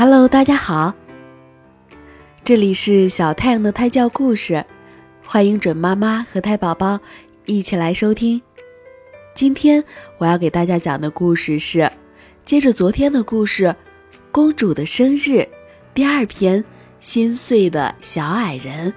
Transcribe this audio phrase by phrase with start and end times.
[0.00, 0.94] Hello，大家好，
[2.44, 4.64] 这里是小太阳的胎教故事，
[5.26, 7.00] 欢迎准妈妈和胎宝宝
[7.46, 8.40] 一起来收听。
[9.34, 9.82] 今天
[10.18, 11.90] 我要给大家讲的故事是
[12.44, 13.64] 接着昨天的故事
[14.30, 15.30] 《公主的生日》
[15.92, 16.62] 第二篇
[17.00, 18.92] 《心碎的小矮人》。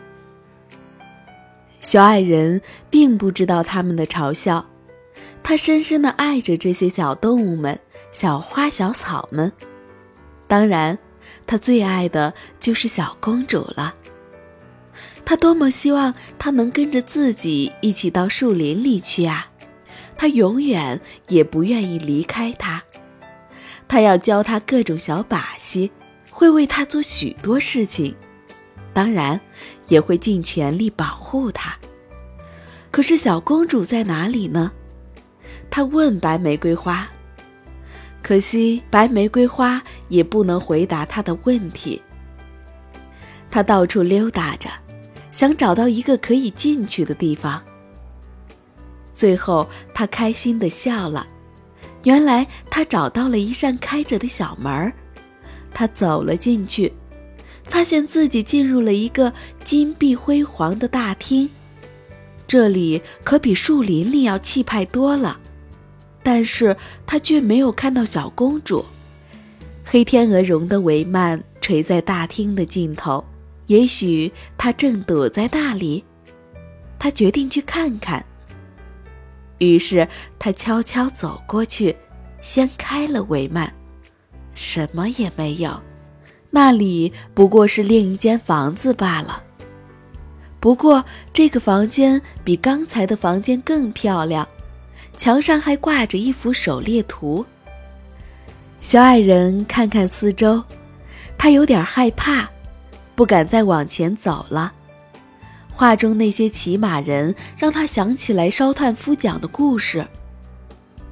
[1.80, 2.62] 小矮人
[2.92, 4.64] 并不知道他们的嘲笑，
[5.42, 7.80] 他深深的爱着这些小动物们、
[8.12, 9.52] 小花小草们。
[10.52, 11.00] 当然，
[11.48, 13.96] 他最爱的就是小公主了。
[15.24, 19.50] 他多么希望她能跟着自己一起到树林里去啊！
[20.18, 22.84] 他永远也不愿意离开她。
[23.88, 25.90] 他要教她各种小把戏，
[26.30, 28.14] 会为她做许多事情，
[28.92, 29.40] 当然
[29.88, 31.78] 也会尽全力保护她。
[32.92, 34.74] 可是小公主在哪里呢？
[35.70, 37.10] 他问白玫瑰花。
[38.24, 42.02] 可惜，白玫瑰花也不能回答他的问题。
[43.50, 44.70] 他到处溜达着，
[45.32, 47.62] 想找到一个可以进去的地方。
[49.14, 51.28] 最后，他开心地笑了。
[52.04, 54.94] 原来，他找到了一扇开着的小门儿。
[55.74, 56.94] 他走了进去，
[57.66, 61.50] 发现自己进入了一个金碧辉煌的大厅。
[62.48, 65.40] 这里可比树林里要气派多了。
[66.24, 68.86] 但是他却没有看到小公主。
[69.84, 73.24] 黑天鹅绒的帷幔垂在大厅的尽头，
[73.68, 76.04] 也许她正躲在那里。
[76.98, 78.24] 他决定去看看。
[79.58, 81.96] 于是他悄悄走过去，
[82.42, 83.70] 掀开了帷幔，
[84.54, 85.82] 什么也没有，
[86.50, 89.44] 那里不过是另一间房子罢了。
[90.60, 94.48] 不过这个房间比刚才的房间更漂亮。
[95.22, 97.46] 墙上还挂着一幅狩猎图。
[98.80, 100.64] 小矮人看看四周，
[101.38, 102.50] 他有点害怕，
[103.14, 104.74] 不敢再往前走了。
[105.70, 110.04] 画中那些骑马人让他想起来烧炭夫讲的故事。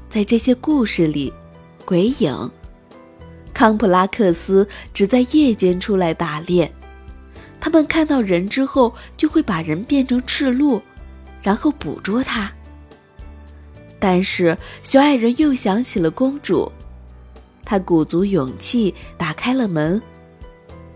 [0.10, 1.32] 在这些故事里，
[1.86, 2.52] 鬼影，
[3.54, 6.74] 康普拉克斯只在夜间出来打猎，
[7.60, 10.82] 他们看到人之后就会把人变成赤鹿，
[11.44, 12.52] 然后捕捉他。
[14.00, 16.72] 但是小矮人又想起了公主，
[17.66, 20.02] 他鼓足勇气打开了门，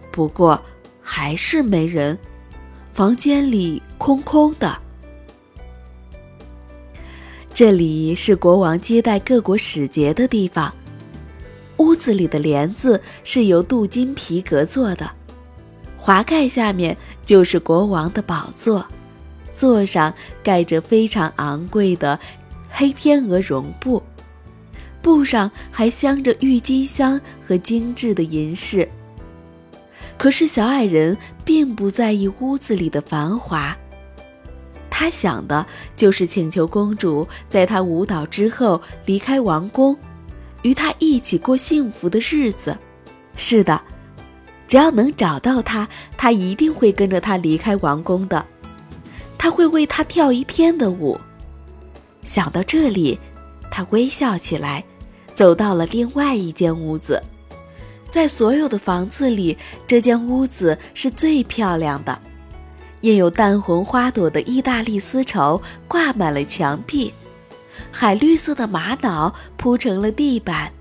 [0.09, 0.59] 不过
[1.01, 2.17] 还是没人，
[2.93, 4.77] 房间里空空的。
[7.53, 10.73] 这里是国王接待各国使节的地方，
[11.77, 15.11] 屋子里的帘子是由镀金皮革做的，
[15.97, 18.83] 华盖下面就是国王的宝座，
[19.51, 22.17] 座上盖着非常昂贵的。
[22.75, 24.01] 黑天鹅绒布，
[24.99, 28.89] 布上还镶着郁金香和精致的银饰。
[30.17, 33.77] 可是小矮人并不在意屋子里的繁华，
[34.89, 35.63] 他想的
[35.95, 39.95] 就是请求公主在他舞蹈之后离开王宫，
[40.63, 42.75] 与他一起过幸福的日子。
[43.35, 43.79] 是的，
[44.67, 48.43] 只要能找到他，他一定会跟着他离开王宫的。
[49.37, 51.19] 他会为他跳一天的舞。
[52.23, 53.19] 想到这里，
[53.69, 54.83] 他微笑起来，
[55.35, 57.21] 走到了另外一间屋子。
[58.09, 59.57] 在所有的房子里，
[59.87, 62.21] 这间屋子是最漂亮的，
[63.01, 67.11] 印有淡红花朵的意大利丝绸挂满了墙壁，
[67.91, 70.71] 海绿色的玛瑙铺成了地板，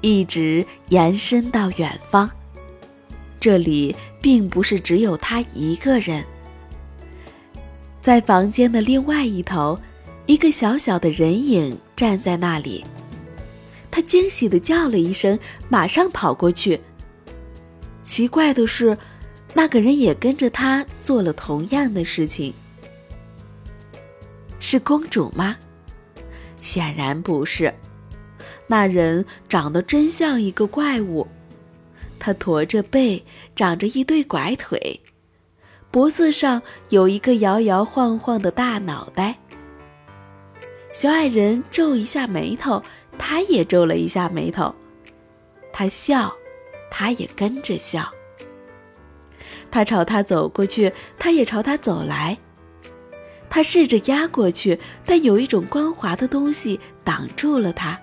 [0.00, 2.30] 一直延伸到远方。
[3.40, 6.24] 这里并不是只有他一个人，
[8.00, 9.78] 在房间的另外一头。
[10.28, 12.84] 一个小小的人影站在那里，
[13.90, 15.38] 他惊喜地叫了一声，
[15.70, 16.78] 马上跑过去。
[18.02, 18.94] 奇怪的是，
[19.54, 22.52] 那个人也跟着他做了同样的事情。
[24.60, 25.56] 是公主吗？
[26.60, 27.72] 显然不是。
[28.66, 31.26] 那人长得真像一个怪物，
[32.18, 33.24] 他驼着背，
[33.56, 35.00] 长着一对拐腿，
[35.90, 36.60] 脖子上
[36.90, 39.38] 有一个摇摇晃晃的大脑袋。
[40.98, 42.82] 小矮人皱一下眉头，
[43.16, 44.74] 他也皱了一下眉头。
[45.72, 46.34] 他笑，
[46.90, 48.12] 他也跟着笑。
[49.70, 52.36] 他朝他走过去，他也朝他走来。
[53.48, 57.96] 他试着压过去，但有一种光滑的东西挡住了他。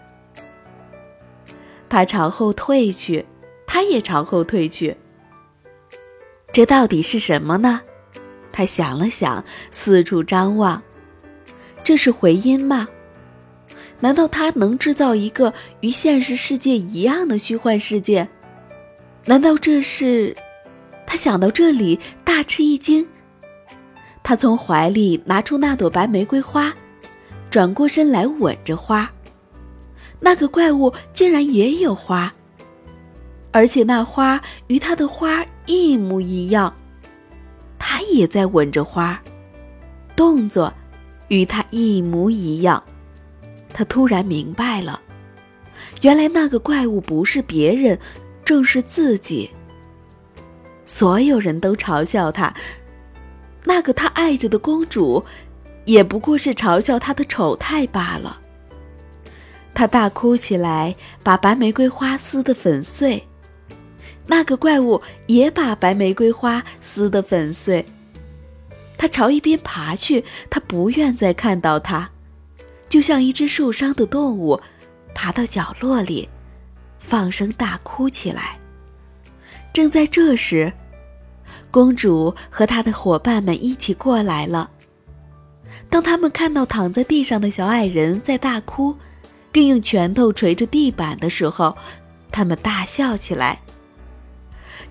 [1.89, 3.25] 他朝后退去，
[3.67, 4.95] 他也朝后退去。
[6.53, 7.81] 这到底是什么呢？
[8.53, 10.81] 他想了想，四处张望。
[11.85, 12.87] 这是回音吗？
[13.99, 18.27] 难道他能制造一个与现实世界一样的虚幻世界？
[19.25, 20.35] 难道这是？
[21.05, 23.07] 他想到这里，大吃一惊。
[24.23, 26.73] 他从怀里拿出那朵白玫瑰花，
[27.51, 29.07] 转过身来吻着花。
[30.19, 32.33] 那个怪物竟然也有花，
[33.51, 36.73] 而且那花与他的花一模一样。
[37.77, 39.21] 他也在吻着花，
[40.15, 40.73] 动作
[41.27, 42.83] 与他一模一样。
[43.73, 45.01] 他突然明白了，
[46.01, 47.99] 原来那个怪物不是别人，
[48.43, 49.49] 正是自己。
[50.85, 52.53] 所有人都嘲笑他，
[53.63, 55.25] 那个他爱着的公主，
[55.83, 58.39] 也不过是嘲笑他的丑态罢了。
[59.73, 63.21] 他大哭起来，把白玫瑰花撕得粉碎。
[64.25, 67.85] 那个怪物也把白玫瑰花撕得粉碎。
[68.97, 72.09] 他朝一边爬去，他不愿再看到他，
[72.89, 74.59] 就像一只受伤的动物，
[75.13, 76.29] 爬到角落里，
[76.99, 78.57] 放声大哭起来。
[79.73, 80.71] 正在这时，
[81.69, 84.69] 公主和她的伙伴们一起过来了。
[85.89, 88.95] 当他们看到躺在地上的小矮人在大哭，
[89.51, 91.75] 并用拳头捶着地板的时候，
[92.31, 93.59] 他们大笑起来。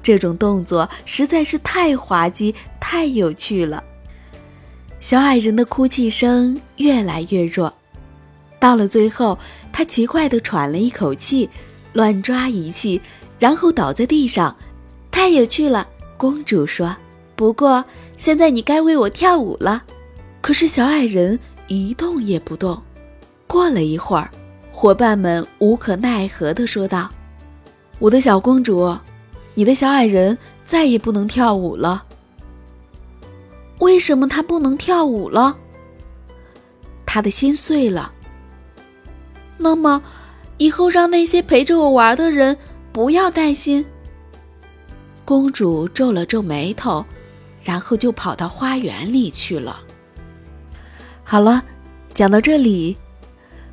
[0.03, 3.83] 这种动作实在是太滑稽、太有趣了。
[5.05, 7.71] 小矮人的哭泣声越来越弱，
[8.59, 9.39] 到了最后，
[9.71, 11.47] 他奇怪地喘了一口气，
[11.93, 12.99] 乱抓一气，
[13.39, 14.57] 然后倒在地上。
[15.11, 15.87] 太有趣了，
[16.17, 16.97] 公主说。
[17.37, 17.85] 不过
[18.17, 19.83] 现在你该为我跳舞了。
[20.41, 22.83] 可是小矮人一动也不动。
[23.47, 24.31] 过了一会儿，
[24.73, 27.11] 伙伴们无可奈何地说道
[28.01, 28.97] ：“我的小公主，
[29.53, 32.03] 你的小矮人再也不能跳舞了。
[33.85, 35.59] 为什么他不能跳舞了？
[37.05, 38.11] 他的心碎了。
[39.59, 40.03] 那么，
[40.57, 42.57] 以后让那些陪着我玩的人
[42.93, 43.85] 不要担心。”
[45.27, 47.05] 公主皱了皱眉头，
[47.63, 49.81] 然后就跑到花园里去了。
[51.23, 51.63] 好了，
[52.15, 52.97] 讲到这里，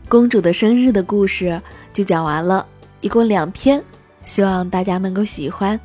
[0.10, 1.62] 公主的生日的故事
[1.94, 2.68] 就讲完了，
[3.00, 3.82] 一共两篇，
[4.26, 5.80] 希望大家能够喜欢。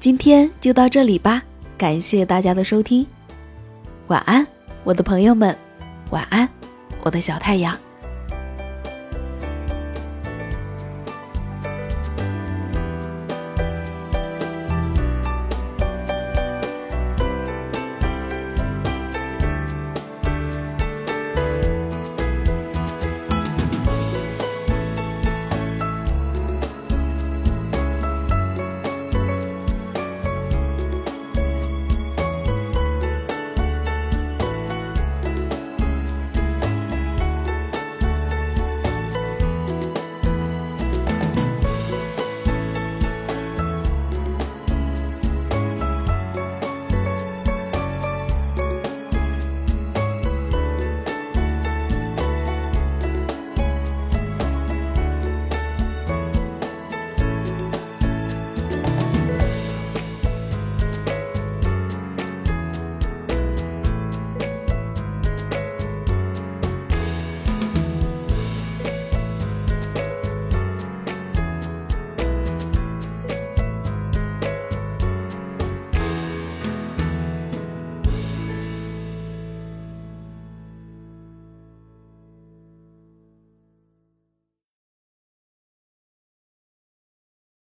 [0.00, 1.42] 今天就到这里吧，
[1.80, 3.06] 感谢大家的收听，
[4.08, 4.46] 晚安，
[4.84, 5.56] 我的朋友们，
[6.10, 6.46] 晚安，
[7.02, 7.74] 我的小太阳。